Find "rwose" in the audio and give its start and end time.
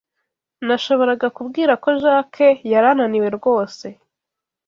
3.37-3.85